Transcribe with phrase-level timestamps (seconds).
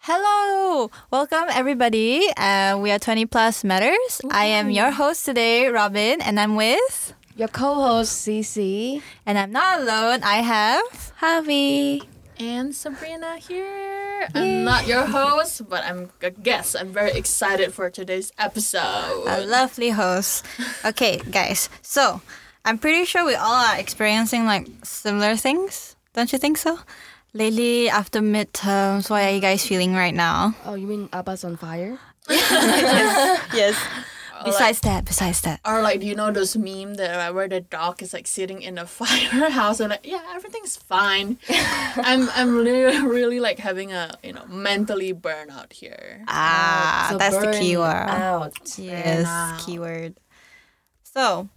[0.00, 2.26] Hello, welcome everybody.
[2.36, 4.20] Uh, we are 20 Plus Matters.
[4.32, 7.14] I am your host today, Robin, and I'm with.
[7.36, 9.00] Your co-host Cece.
[9.24, 10.24] And I'm not alone.
[10.24, 12.02] I have Javi.
[12.40, 14.26] And Sabrina here.
[14.34, 16.74] I'm not your host, but I'm a guest.
[16.78, 19.24] I'm very excited for today's episode.
[19.28, 20.46] a lovely host.
[20.84, 21.68] Okay, guys.
[21.82, 22.22] So
[22.64, 25.96] I'm pretty sure we all are experiencing like similar things.
[26.14, 26.78] Don't you think so?
[27.34, 30.54] Lately, after midterms, what are you guys feeling right now?
[30.64, 31.98] Oh, you mean Abba's on fire?
[32.28, 33.76] Yes.
[33.76, 34.09] Or
[34.44, 35.60] Besides that, besides that.
[35.64, 38.62] Or like, do you know those meme that uh, where the dog is like sitting
[38.62, 41.38] in a firehouse and like, yeah, everything's fine.
[41.96, 46.24] I'm I'm really really like having a you know mentally burnout here.
[46.28, 48.08] Ah, So that's the keyword.
[48.08, 48.78] Out.
[48.78, 49.60] Yes, out.
[49.64, 50.14] keyword.
[51.02, 51.48] So,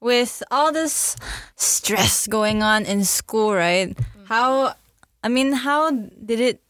[0.00, 1.16] with all this
[1.56, 3.96] stress going on in school, right?
[4.26, 4.74] How,
[5.22, 6.60] I mean, how did it,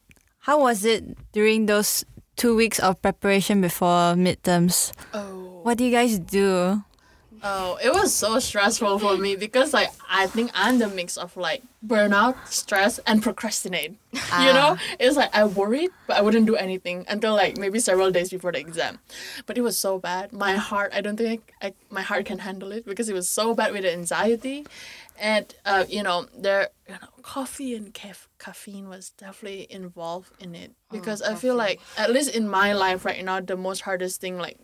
[0.41, 2.05] how was it during those
[2.37, 4.93] two weeks of preparation before midterms?
[5.13, 6.83] Oh, What do you guys do?
[7.45, 11.37] Oh, it was so stressful for me because like I think I'm the mix of
[11.37, 13.97] like burnout, stress, and procrastinate.
[14.41, 18.11] You know, it's like I worried, but I wouldn't do anything until like maybe several
[18.11, 18.99] days before the exam.
[19.47, 20.33] But it was so bad.
[20.33, 23.55] My heart, I don't think I, my heart can handle it because it was so
[23.55, 24.67] bad with the anxiety,
[25.19, 30.55] and uh, you know, there, you know, coffee and caf- caffeine was definitely involved in
[30.55, 34.21] it because I feel like at least in my life right now, the most hardest
[34.21, 34.59] thing like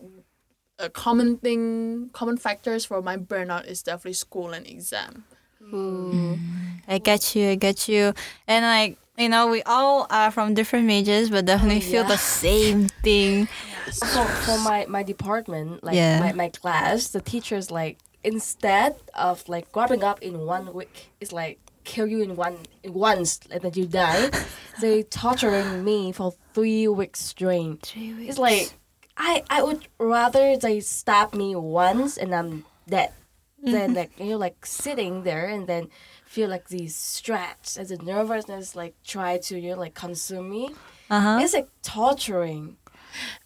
[0.81, 5.23] a common thing, common factors for my burnout is definitely school and exam.
[5.63, 6.35] Hmm.
[6.87, 8.13] I get you, I get you.
[8.47, 12.07] And like, you know, we all are from different majors, but definitely oh, feel yeah.
[12.09, 13.47] the same thing.
[13.85, 16.19] For, for my, my department, like Yeah.
[16.19, 21.31] my, my class, the teachers like instead of like grabbing up in one week, it's
[21.31, 24.29] like kill you in one in once and then you die.
[24.81, 27.81] they torturing me for three weeks straight.
[27.83, 28.29] Three weeks.
[28.31, 28.73] It's like
[29.17, 33.13] I I would rather they stab me once and I'm dead
[33.61, 35.89] than like you know like sitting there and then
[36.25, 40.69] feel like these stress and the nervousness like try to you know like consume me.
[41.09, 41.39] Uh-huh.
[41.41, 42.77] It's like torturing.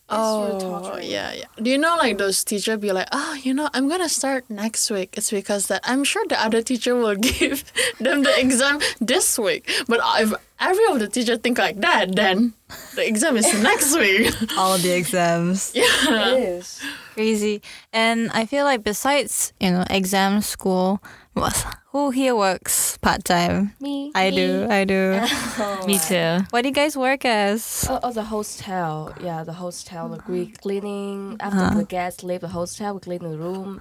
[0.07, 0.91] It's really.
[0.93, 1.45] Oh, yeah, yeah.
[1.57, 4.91] Do you know like those teacher be like, oh, you know, I'm gonna start next
[4.91, 5.16] week.
[5.17, 7.63] It's because that I'm sure the other teacher will give
[7.99, 9.67] them the exam this week.
[9.88, 12.53] But if every of the teacher think like that, then
[12.94, 14.29] the exam is next week.
[14.57, 15.71] All the exams.
[15.75, 16.81] Yeah, It is.
[17.15, 17.61] crazy.
[17.91, 21.01] And I feel like besides, you know, exam school,
[21.35, 23.73] what- who here works part time?
[23.79, 24.12] Me.
[24.16, 25.22] I do, I do.
[25.88, 26.44] Me too.
[26.50, 27.85] what do you guys work as?
[27.90, 29.13] Oh, oh, the hostel.
[29.22, 30.07] Yeah, the hostel.
[30.09, 32.95] Like we cleaning after the guests leave the hostel.
[32.95, 33.79] We clean the room,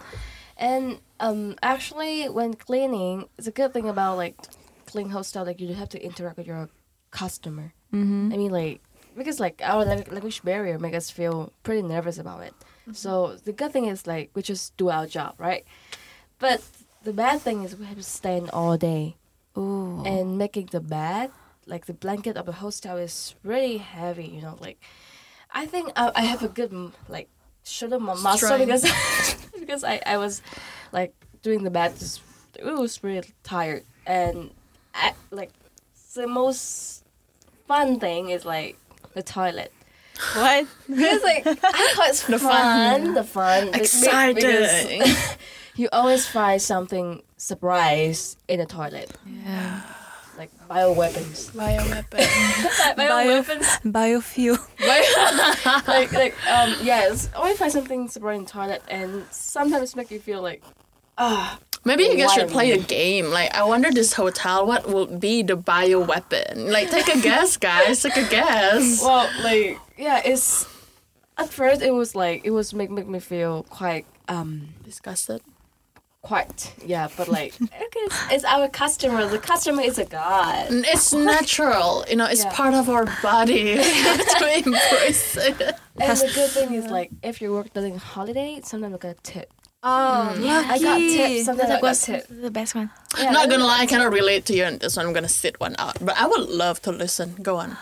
[0.56, 4.36] and um, actually, when cleaning, it's a good thing about like
[4.86, 5.44] clean hostel.
[5.44, 6.68] Like you have to interact with your
[7.10, 7.72] customer.
[7.92, 8.30] Mm-hmm.
[8.32, 8.80] I mean, like
[9.16, 12.54] because like our language barrier make us feel pretty nervous about it.
[12.92, 15.64] So the good thing is like we just do our job, right?
[16.38, 16.62] But
[17.04, 19.16] the bad thing is we have to stand all day
[19.56, 20.02] Ooh.
[20.04, 21.30] and making the bed
[21.66, 24.78] like the blanket of the hostel is really heavy you know like
[25.52, 26.72] i think i, I have a good
[27.08, 27.28] like
[27.64, 28.66] shoulder muscle Strength.
[28.66, 30.42] because because I, I was
[30.92, 32.20] like doing the bed just
[32.58, 34.50] it was really tired and
[34.94, 35.50] I, like
[36.14, 37.04] the most
[37.66, 38.76] fun thing is like
[39.14, 39.72] the toilet
[40.34, 40.66] What?
[40.88, 43.14] because like I thought it's The fun, fun.
[43.14, 44.34] the fun, Exciting.
[44.36, 45.36] because
[45.76, 49.80] you always find something surprise in the toilet, Yeah.
[50.38, 51.50] like bioweapons.
[51.52, 52.26] Bioweapon.
[52.96, 53.66] bioweapons.
[53.82, 54.58] Biofuel.
[55.88, 60.20] like like um yes, always find something surprise in the toilet, and sometimes make you
[60.20, 60.62] feel like
[61.18, 63.26] ah Maybe you guys should play a game.
[63.26, 66.72] Like, I wonder this hotel, what will be the bioweapon?
[66.72, 68.00] Like, take a guess, guys.
[68.02, 69.02] Take a guess.
[69.04, 70.66] well like yeah it's
[71.36, 75.42] at first it was like it was make make me feel quite um Disgusted.
[76.30, 80.84] Quite yeah but like okay, it's, it's our customer the customer is a god mm,
[80.94, 81.90] It's natural.
[82.10, 82.52] You know, it's Yeah.
[82.60, 83.64] part of our body.
[83.78, 85.58] We have to embrace it.
[86.06, 89.20] and the good thing is like if you work during holiday sometimes I got a
[89.34, 89.48] tip
[89.86, 90.48] Oh, mm.
[90.74, 92.88] I got tips sometimes I got What's tip the best one?
[93.20, 95.04] yeah, Not gonna lie, I cannot relate to you on this one.
[95.06, 95.96] I'm gonna sit one out.
[96.06, 97.28] But I would love to listen.
[97.48, 97.76] Go on.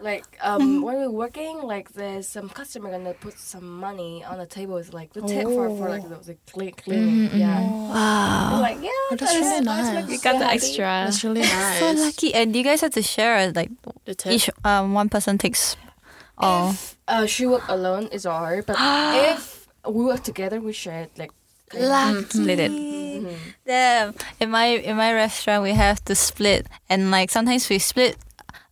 [0.00, 4.46] Like um when we're working like there's some customer gonna put some money on the
[4.46, 8.54] table it's like the tip for, for like the, the clean, cleaning yeah wow.
[8.54, 9.94] I'm like yeah that's really that's nice.
[9.94, 10.56] make me You got so the happy.
[10.56, 10.84] extra.
[11.04, 11.78] That's really nice.
[11.80, 12.34] So lucky.
[12.34, 13.70] And you guys have to share like
[14.04, 14.32] The tip.
[14.32, 15.76] each um one person takes
[16.36, 16.74] all.
[17.08, 18.76] Uh, she work alone is all her, but
[19.34, 21.32] if we work together, we share it like
[22.30, 22.72] split it.
[23.66, 24.14] Damn.
[24.40, 28.16] In my in my restaurant, we have to split, and like sometimes we split.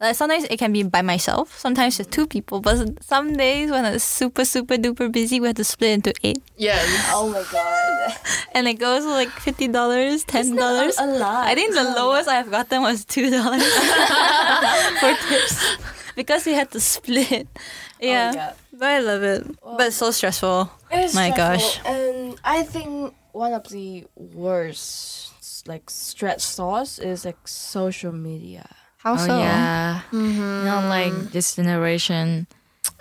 [0.00, 1.58] Like sometimes it can be by myself.
[1.58, 2.60] Sometimes it's two people.
[2.60, 6.42] But some days when it's super super duper busy, we have to split into eight,
[6.56, 6.78] Yeah.
[7.16, 8.16] Oh my god.
[8.54, 10.98] and it goes for like fifty dollars, ten dollars.
[10.98, 11.46] a lot.
[11.46, 13.64] I think the lowest I've gotten was two dollars
[15.00, 15.76] for tips
[16.14, 17.48] because we had to split.
[17.56, 17.58] Oh,
[18.00, 18.54] yeah, God.
[18.74, 19.46] but I love it.
[19.62, 20.70] but it's so stressful.
[20.90, 21.96] It's My stressful, gosh.
[21.96, 28.68] And I think one of the worst like stress source is like social media.
[29.06, 29.38] How Oh so?
[29.38, 30.00] yeah.
[30.10, 30.66] Mm-hmm.
[30.66, 32.48] You know, like this generation,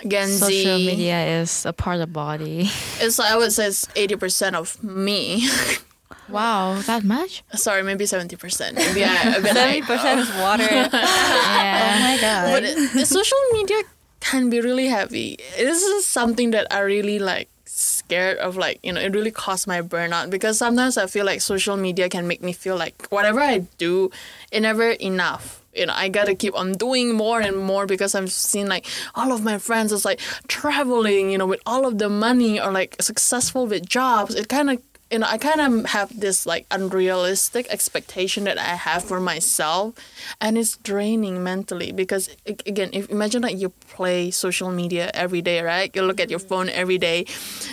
[0.06, 0.38] Gen Z.
[0.38, 2.70] social media is a part of body.
[3.02, 5.50] It's I would say it's eighty percent of me.
[6.30, 7.42] wow, that much?
[7.58, 8.78] Sorry, maybe seventy percent.
[8.78, 10.70] Maybe I a bit Seventy like, percent is water.
[10.70, 12.54] oh my god.
[12.54, 13.82] But it- the social media
[14.22, 15.38] can be really heavy.
[15.58, 19.66] This is something that I really like scared of like you know it really caused
[19.68, 23.42] my burnout because sometimes i feel like social media can make me feel like whatever
[23.42, 24.10] i do
[24.52, 28.32] it never enough you know i gotta keep on doing more and more because i've
[28.32, 28.86] seen like
[29.16, 32.72] all of my friends is like traveling you know with all of the money or
[32.72, 34.82] like successful with jobs it kind of
[35.12, 39.96] you know, I kind of have this like unrealistic expectation that I have for myself,
[40.42, 45.62] and it's draining mentally because again, if imagine like you play social media every day,
[45.62, 45.96] right?
[45.96, 47.26] You look at your phone every day,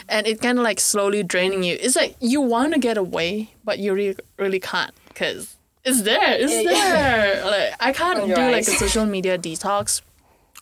[0.08, 1.78] and it kind of like slowly draining you.
[1.80, 6.36] It's like you want to get away, but you really really can't because it's there,
[6.38, 7.44] it's there.
[7.44, 10.02] Like I can't On do your like a social media detox.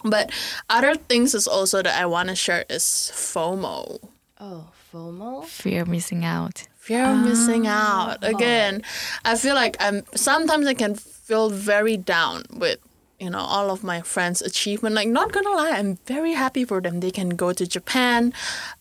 [0.05, 0.31] But
[0.71, 2.83] other things is also that I want to share is
[3.15, 4.01] FOMO.
[4.41, 5.45] Oh, FOMO.
[5.45, 6.67] Fear of missing out.
[6.81, 8.83] fear of missing out again
[9.31, 12.79] i feel like i'm sometimes i can feel very down with
[13.21, 16.81] you know all of my friends achievement like not gonna lie i'm very happy for
[16.81, 18.33] them they can go to japan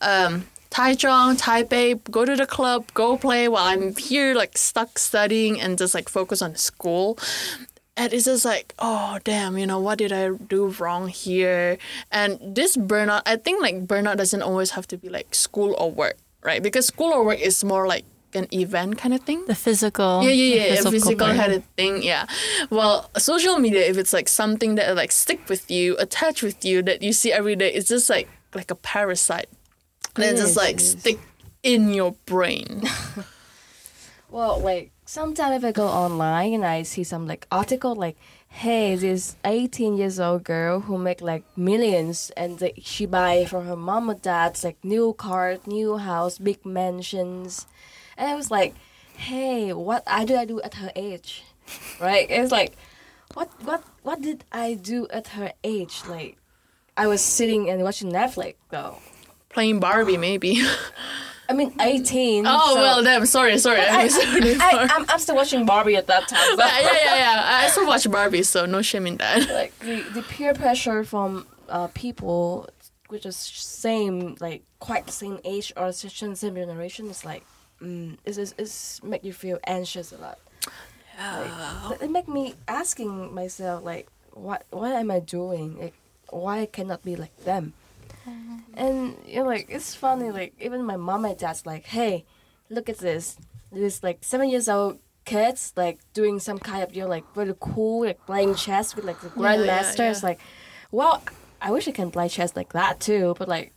[0.01, 0.47] um
[0.79, 5.77] Taichung, Taipei, go to the club, go play while I'm here like stuck studying and
[5.77, 7.19] just like focus on school.
[7.97, 11.77] And it's just like, oh damn, you know, what did I do wrong here?
[12.13, 15.91] And this burnout, I think like burnout doesn't always have to be like school or
[15.91, 16.63] work, right?
[16.63, 19.43] Because school or work is more like an event kind of thing.
[19.47, 20.23] the physical.
[20.23, 20.89] Yeah, yeah, yeah.
[20.89, 21.35] Physical part.
[21.35, 22.03] kind of thing.
[22.03, 22.25] Yeah.
[22.69, 26.81] Well, social media, if it's like something that like stick with you, attach with you,
[26.83, 29.49] that you see every day, it's just like like a parasite.
[30.21, 31.19] And It it's just like stick
[31.63, 32.83] in your brain.
[34.31, 38.15] Well, like sometimes if I go online and I see some like article like,
[38.47, 43.61] hey, this 18 years old girl who make like millions and like, she buy for
[43.61, 47.65] her mom or dad's like new car, new house, big mansions,
[48.17, 48.75] and I was like,
[49.17, 51.43] hey, what I do I do at her age,
[51.99, 52.27] right?
[52.29, 52.77] It's like,
[53.33, 56.03] what what what did I do at her age?
[56.07, 56.37] Like,
[56.95, 58.99] I was sitting and watching Netflix though.
[59.49, 60.61] Playing Barbie, maybe.
[61.49, 62.45] I mean, 18.
[62.47, 63.25] oh so- well, damn.
[63.25, 63.81] Sorry, sorry.
[63.81, 64.09] I, I,
[64.61, 66.55] I, I'm, I'm still watching Barbie at that time.
[66.55, 67.41] so- yeah, yeah, yeah.
[67.63, 69.49] I still watch Barbie, so no shame in that.
[69.49, 72.69] like the, the peer pressure from uh, people
[73.09, 77.43] which is same like quite the same age or and same generation is like
[77.81, 80.37] mm, is is is make you feel anxious a lot.
[81.17, 81.87] Yeah.
[81.89, 85.79] Like, it make me asking myself like what what am I doing?
[85.79, 85.95] Like
[86.29, 87.73] why I cannot be like them?
[88.75, 92.25] And you know like it's funny like even my mom and dad's like hey
[92.69, 93.37] look at this
[93.71, 97.53] this like seven years old kids like doing some kind of you know like really
[97.59, 99.65] cool like playing chess with like the Yeah,
[99.99, 100.29] yeah, it's yeah.
[100.29, 100.39] like
[100.91, 101.21] well
[101.61, 103.73] i wish i can play chess like that too but like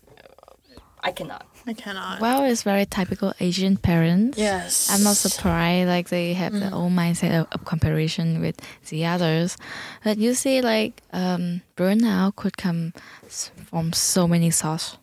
[1.02, 2.20] i cannot I cannot.
[2.20, 4.36] Well, it's very typical Asian parents.
[4.36, 4.90] Yes.
[4.90, 5.88] I'm not surprised.
[5.88, 9.56] Like they have their own mindset of, of comparison with the others.
[10.02, 12.92] But you see, like um, burnout could come
[13.28, 14.98] from so many sources.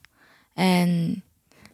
[0.58, 1.22] And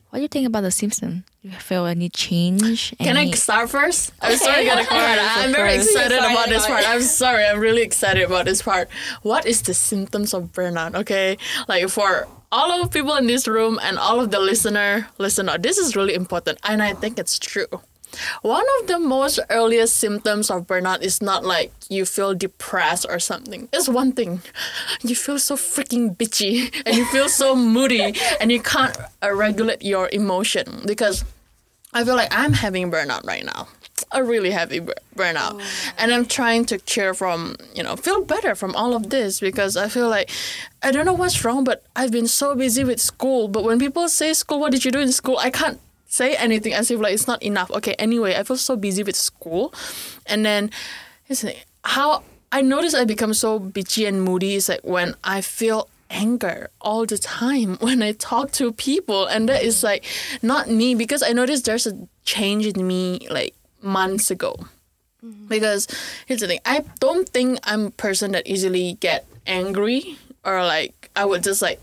[0.10, 1.26] what do you think about the symptom?
[1.42, 2.96] You feel any change?
[3.00, 4.14] Can I start first?
[4.22, 5.20] I'm sorry, gotta start.
[5.22, 6.88] I'm very excited about this part.
[6.88, 8.90] I'm sorry, I'm really excited about this part.
[9.24, 10.96] What is the symptoms of burnout?
[10.96, 15.08] Okay, like for all of the people in this room and all of the listener,
[15.18, 17.68] listener, this is really important, and I think it's true.
[18.42, 23.20] One of the most earliest symptoms of burnout is not like you feel depressed or
[23.20, 23.68] something.
[23.74, 24.42] It's one thing.
[25.02, 29.82] You feel so freaking bitchy and you feel so moody and you can't uh, regulate
[29.82, 31.26] your emotion because
[31.94, 33.68] I feel like I'm having burnout right now.
[34.16, 35.60] A really heavy bur- burnout.
[35.60, 35.94] Oh.
[35.98, 39.76] And I'm trying to cure from, you know, feel better from all of this because
[39.76, 40.30] I feel like
[40.82, 43.50] I don't know what's wrong, but I've been so busy with school.
[43.50, 45.38] But when people say school, what did you do in school?
[45.38, 47.70] I can't say anything as if like it's not enough.
[47.72, 49.74] Okay, anyway, I feel so busy with school.
[50.26, 50.72] And then
[51.28, 55.42] it's like, how I notice I become so bitchy and moody is like when I
[55.42, 60.06] feel anger all the time when I talk to people, and that is like
[60.42, 63.54] not me because I noticed there's a change in me like
[63.85, 64.57] months ago.
[65.49, 65.87] Because
[66.25, 71.11] here's the thing, I don't think I'm a person that easily get angry or like
[71.15, 71.79] I would just like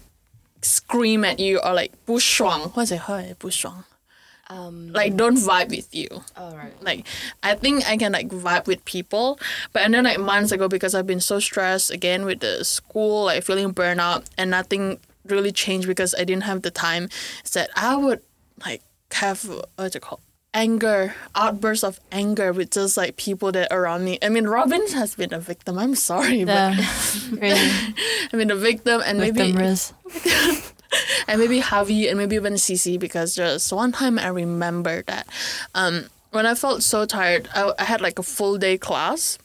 [0.64, 3.84] scream at you or like 不爽 what's it 不爽
[4.50, 6.08] Um, like don't vibe with you
[6.38, 6.72] all right.
[6.82, 7.06] like
[7.44, 9.38] I think I can like vibe with people,
[9.74, 13.26] but and then like months ago because I've been so stressed again with the school,
[13.26, 17.10] like feeling burnout and nothing really changed because I didn't have the time.
[17.44, 18.22] Is that I would
[18.66, 18.82] like
[19.12, 19.44] have
[19.76, 20.22] what's it called
[20.55, 24.19] anger outbursts of anger with just like people that are around me.
[24.23, 25.79] I mean, Robin has been a victim.
[25.79, 27.71] I'm sorry, Yeah, but really.
[28.33, 29.95] I mean a victim and maybe Victim risk.
[31.29, 35.27] and maybe Javi and maybe even Cici because just one time I remember that
[35.75, 39.39] um, when I felt so tired, I, I had like a full day class.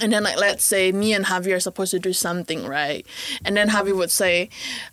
[0.00, 3.04] And then, like, let's say me and Javier are supposed to do something, right?
[3.44, 4.48] And then Javier would say,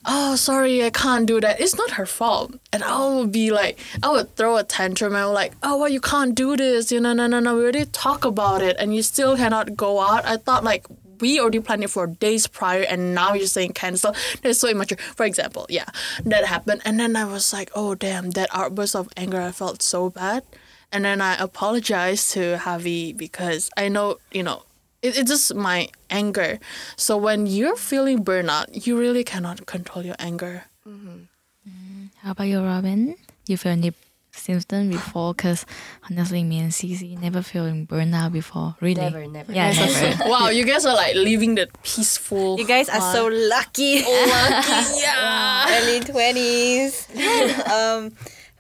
[0.06, 1.60] Oh, sorry, I can't do that.
[1.60, 2.56] It's not her fault.
[2.74, 5.14] And I would be like, I would throw a tantrum.
[5.14, 6.92] Would like, Oh, well, you can't do this.
[6.92, 7.56] You know, no, no, no.
[7.56, 10.26] We already talked about it and you still cannot go out.
[10.26, 10.88] I thought, like,
[11.20, 14.16] we already planned it for days prior and now you're saying cancel.
[14.42, 14.98] That's so immature.
[15.16, 15.86] For example, yeah,
[16.26, 16.82] that happened.
[16.84, 20.44] And then I was like, oh, damn, that outburst of anger, I felt so bad.
[20.92, 24.64] And then I apologized to Javi because I know, you know,
[25.06, 26.60] it, it's just my anger.
[26.98, 30.66] So when you're feeling burnout, you really cannot control your anger.
[32.22, 33.16] How about you, Robin?
[33.46, 33.94] You feel any
[34.32, 35.34] symptom before?
[35.34, 35.66] Because
[36.10, 38.76] honestly, me and Cici never feeling burnout before.
[38.82, 39.02] Really?
[39.02, 39.52] Never, never.
[39.54, 40.26] Yeah, never.
[40.30, 42.58] wow, you guys are like living the peaceful.
[42.58, 44.02] You guys are so lucky.
[44.06, 45.02] lucky.
[45.02, 45.66] Yeah.
[45.82, 47.08] Early twenties.
[47.70, 48.14] um,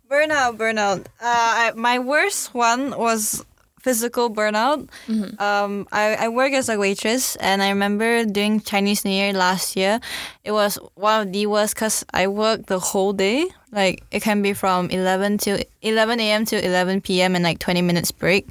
[0.10, 1.06] burnout, burnout.
[1.18, 3.44] Uh, I, my worst one was
[3.86, 4.90] physical burnout.
[5.38, 9.78] Um, I, I work as a waitress, and I remember during Chinese New Year last
[9.78, 10.02] year,
[10.44, 13.46] it was one of the worst because I worked the whole day.
[13.70, 16.46] Like it can be from eleven to eleven a.m.
[16.50, 17.36] to eleven p.m.
[17.36, 18.50] and like twenty minutes break,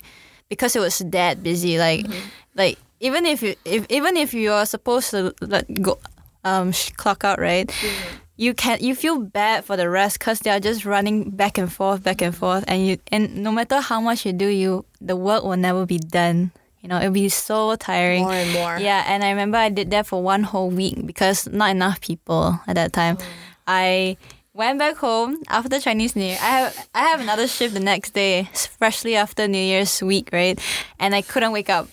[0.48, 1.78] because it was that busy.
[1.82, 2.06] Like,
[2.54, 5.98] like even if you if even if you are supposed to let go,
[6.44, 7.66] um, sh- clock out right
[8.36, 11.72] you can you feel bad for the rest because they are just running back and
[11.72, 15.16] forth, back and forth, and you and no matter how much you do, you the
[15.16, 16.50] work will never be done.
[16.80, 18.24] You know, it'll be so tiring.
[18.24, 18.78] More and more.
[18.78, 22.60] Yeah, and I remember I did that for one whole week because not enough people
[22.66, 23.16] at that time.
[23.20, 23.24] Oh.
[23.66, 24.16] I
[24.52, 26.38] went back home after Chinese New Year.
[26.40, 30.58] I have I have another shift the next day, freshly after New Year's week, right?
[30.98, 31.88] And I couldn't wake up.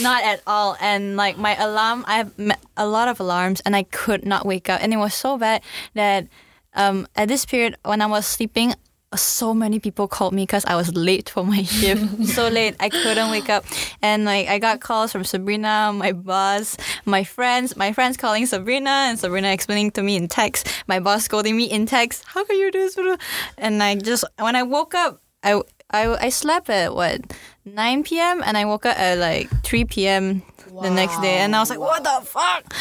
[0.00, 0.76] Not at all.
[0.80, 2.32] And like my alarm, I have
[2.76, 4.82] a lot of alarms, and I could not wake up.
[4.82, 5.62] And it was so bad
[5.94, 6.28] that
[6.74, 8.74] um, at this period when I was sleeping,
[9.14, 12.24] so many people called me because I was late for my shift.
[12.34, 13.64] so late, I couldn't wake up.
[14.02, 18.90] And like I got calls from Sabrina, my boss, my friends, my friends calling Sabrina,
[19.08, 20.68] and Sabrina explaining to me in text.
[20.86, 22.24] My boss scolding me in text.
[22.26, 23.18] How can you do this?
[23.58, 27.20] And I just when I woke up, I I, I slept at what
[27.64, 28.42] 9 p.m.
[28.44, 30.42] and I woke up at like 3 p.m.
[30.82, 32.74] the next day, and I was like, "What the fuck?"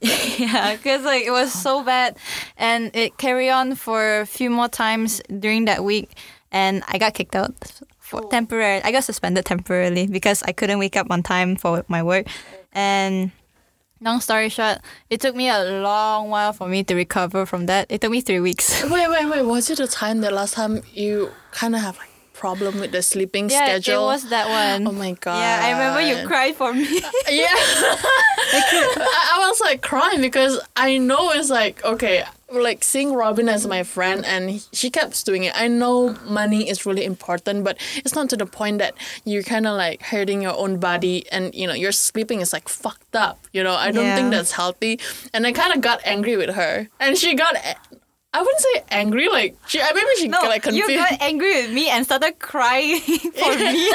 [0.38, 2.16] yeah, because like it was so bad,
[2.56, 6.10] and it carried on for a few more times during that week,
[6.52, 7.54] and I got kicked out
[7.98, 8.28] for oh.
[8.28, 8.82] temporary.
[8.82, 12.26] I got suspended temporarily because I couldn't wake up on time for my work,
[12.72, 13.32] and.
[14.00, 17.86] Long story short, it took me a long while for me to recover from that.
[17.88, 18.82] It took me three weeks.
[18.82, 19.42] Wait, wait, wait.
[19.42, 22.13] Was it the time the last time you kind of have like
[22.44, 24.04] problem with the sleeping yeah, schedule?
[24.04, 24.86] it was that one.
[24.86, 25.38] Oh my god.
[25.38, 27.00] Yeah, I remember you cried for me.
[27.30, 27.56] Yeah.
[28.56, 33.66] I, I was like crying because I know it's like okay, like seeing Robin as
[33.66, 35.52] my friend and she kept doing it.
[35.56, 39.66] I know money is really important, but it's not to the point that you're kind
[39.66, 43.38] of like hurting your own body and you know your sleeping is like fucked up.
[43.52, 45.00] You know, I don't think that's healthy.
[45.32, 47.56] And I kind of got angry with her, and she got.
[48.34, 49.80] I wouldn't say angry, like she.
[49.80, 50.90] I maybe she no, got like confused.
[50.90, 52.98] you got angry with me and started crying
[53.40, 53.92] for me.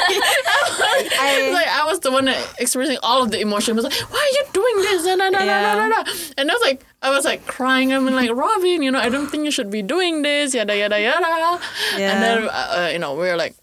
[1.32, 2.26] It's like I was the one
[2.58, 3.74] experiencing all of the emotion.
[3.74, 5.04] I was like, why are you doing this?
[5.04, 6.12] Da, da, da, da, da.
[6.38, 7.92] And I was like, I was like crying.
[7.92, 10.54] I'm like, Robin, you know, I don't think you should be doing this.
[10.54, 11.60] Yada yada yada.
[11.98, 12.12] Yeah.
[12.12, 13.54] And then uh, you know we were like,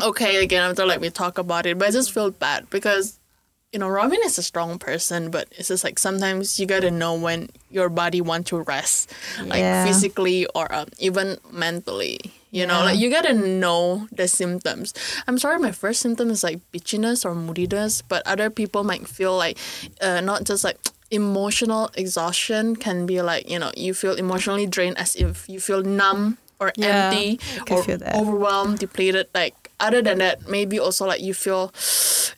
[0.00, 3.18] okay again after like we talk about it, but I just felt bad because.
[3.72, 7.14] You know, Robin is a strong person, but it's just like sometimes you gotta know
[7.14, 9.10] when your body wants to rest,
[9.40, 9.82] like Yeah.
[9.84, 12.20] physically or um, even mentally.
[12.50, 14.92] You know, like you gotta know the symptoms.
[15.26, 19.34] I'm sorry, my first symptom is like bitchiness or moodiness, but other people might feel
[19.38, 19.56] like
[20.02, 20.76] uh, not just like
[21.10, 25.80] emotional exhaustion can be like you know you feel emotionally drained as if you feel
[25.82, 27.84] numb or Yeah, empty or
[28.20, 29.28] overwhelmed, depleted.
[29.34, 31.72] Like other than that, maybe also like you feel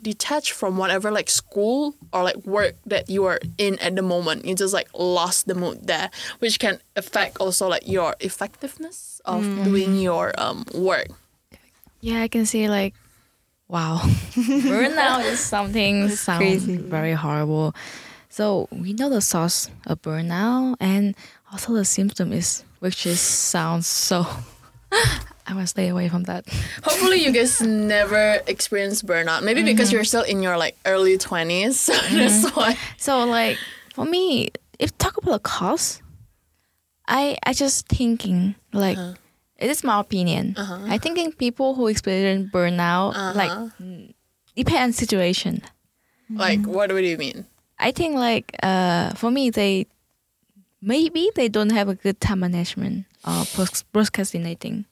[0.02, 4.44] detached from whatever like school or like work that you are in at the moment.
[4.44, 6.10] You just like lost the mood there,
[6.40, 9.64] which can affect also like your effectiveness of Mm.
[9.64, 11.08] doing your um work.
[12.00, 12.94] Yeah, I can see like,
[13.68, 14.00] wow,
[14.34, 17.74] burnout is something sounds very horrible.
[18.28, 21.14] So we know the source of burnout and
[21.52, 24.26] also the symptom is, which is sounds so.
[25.46, 26.46] I will stay away from that.
[26.84, 29.42] Hopefully, you guys never experience burnout.
[29.42, 29.94] Maybe because Mm-hmm.
[29.96, 32.76] you're still in your like early twenties, so that's why.
[32.96, 33.58] So like
[33.94, 34.48] for me,
[34.78, 36.00] if talk about the cause,
[37.06, 38.96] I I just thinking like
[39.58, 40.54] it is my opinion.
[40.56, 44.14] I thinking people who experience burnout like mm,
[44.56, 45.60] depend on situation.
[46.30, 47.44] Like, what do you mean?
[47.78, 49.86] I think like uh for me they
[50.80, 53.44] maybe they don't have a good time management or
[53.92, 54.86] procrastinating.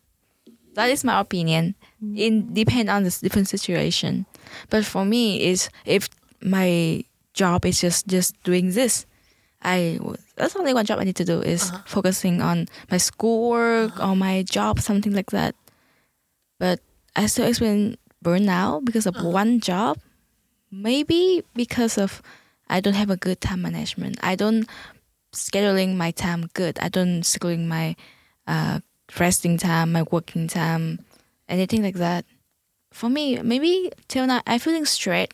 [0.74, 1.74] That is my opinion.
[2.02, 2.18] Mm.
[2.18, 4.26] It depend on the different situation.
[4.70, 6.08] But for me is if
[6.40, 9.06] my job is just just doing this,
[9.62, 10.00] I
[10.36, 11.82] that's only one job I need to do is uh-huh.
[11.86, 14.14] focusing on my schoolwork or uh-huh.
[14.14, 15.54] my job something like that.
[16.58, 16.80] But
[17.16, 19.28] I still experience burnout because of uh-huh.
[19.28, 19.98] one job
[20.72, 22.22] maybe because of
[22.68, 24.18] I don't have a good time management.
[24.22, 24.66] I don't
[25.36, 26.78] scheduling my time good.
[26.80, 27.94] I don't scheduling my
[28.46, 28.80] uh,
[29.18, 31.04] resting time, my working time,
[31.48, 32.24] anything like that.
[32.92, 35.32] For me, maybe till now I'm feeling straight.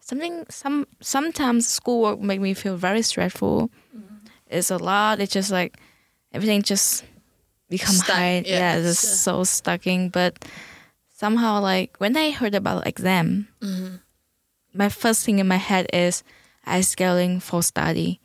[0.00, 3.70] Something some sometimes schoolwork make me feel very stressful.
[3.96, 4.26] Mm-hmm.
[4.48, 5.20] It's a lot.
[5.20, 5.76] It's just like
[6.32, 7.04] everything just
[7.68, 8.42] become Stuck, high.
[8.46, 9.10] yeah, Yeah, just yeah.
[9.10, 10.08] so stucking.
[10.08, 10.44] But
[11.14, 13.96] somehow, like when I heard about exam, mm-hmm.
[14.74, 16.22] my first thing in my head is
[16.64, 18.20] I scheduling for study.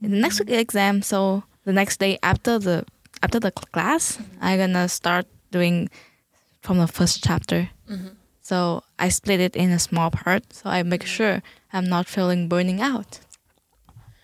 [0.00, 2.84] The next week exam, so the next day after the
[3.22, 5.88] after the class, I'm gonna start doing
[6.62, 7.70] from the first chapter.
[8.42, 11.42] So I split it in a small part, so I make sure
[11.72, 13.20] I'm not feeling burning out.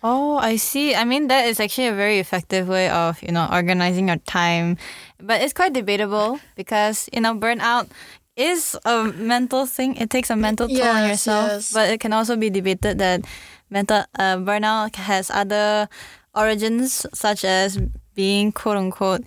[0.01, 0.95] Oh, I see.
[0.95, 4.77] I mean, that is actually a very effective way of, you know, organizing your time.
[5.19, 7.87] But it's quite debatable because, you know, burnout
[8.35, 9.95] is a mental thing.
[9.95, 11.51] It takes a mental toll on yourself.
[11.51, 11.73] yes.
[11.73, 13.23] But it can also be debated that
[13.69, 15.87] mental uh, burnout has other
[16.35, 17.79] origins, such as
[18.15, 19.25] being quote unquote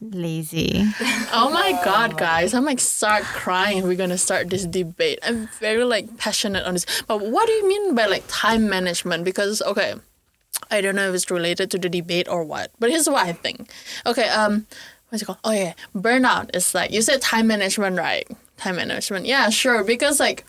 [0.00, 0.84] lazy.
[1.32, 2.54] Oh my god, guys!
[2.54, 3.84] I'm like start crying.
[3.84, 5.18] We're gonna start this debate.
[5.22, 6.86] I'm very like passionate on this.
[7.06, 9.24] But what do you mean by like time management?
[9.24, 9.94] Because okay,
[10.70, 12.70] I don't know if it's related to the debate or what.
[12.78, 13.70] But here's what I think.
[14.06, 14.66] Okay, um,
[15.08, 15.38] what's it called?
[15.44, 18.26] Oh yeah, burnout is like you said time management, right?
[18.56, 19.26] Time management.
[19.26, 19.84] Yeah, sure.
[19.84, 20.44] Because like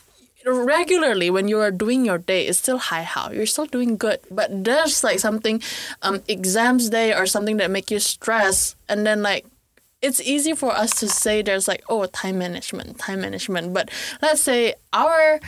[0.45, 3.31] regularly when you are doing your day it's still high how.
[3.31, 4.19] You're still doing good.
[4.31, 5.61] But there's like something
[6.01, 9.45] um exams day or something that make you stress and then like
[10.01, 13.73] it's easy for us to say there's like oh time management time management.
[13.73, 13.89] But
[14.21, 15.39] let's say our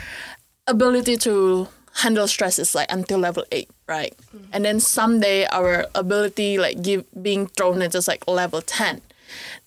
[0.68, 4.14] ability to handle stress is like until level 8 right?
[4.54, 9.02] And then someday our ability like give being thrown just like level 10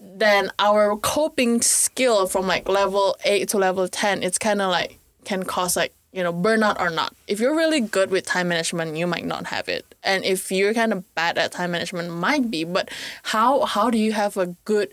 [0.00, 4.98] then our coping skill from like level 8 to level 10 it's kind of like
[5.24, 7.14] can cause like you know burnout or not.
[7.26, 9.94] If you're really good with time management you might not have it.
[10.02, 12.64] And if you're kind of bad at time management might be.
[12.64, 12.90] But
[13.22, 14.92] how how do you have a good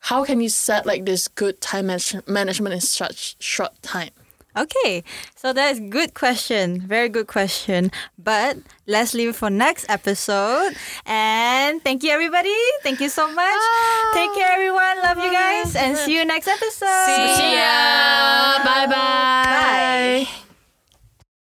[0.00, 4.10] how can you set like this good time manage- management in such short time
[4.56, 5.02] Okay,
[5.34, 6.80] so that's good question.
[6.86, 7.90] Very good question.
[8.18, 10.74] But let's leave it for next episode.
[11.06, 12.54] And thank you everybody.
[12.82, 13.62] Thank you so much.
[14.14, 15.02] Take care everyone.
[15.02, 17.06] Love you guys and see you next episode.
[17.36, 20.43] see ya bye bye Bye.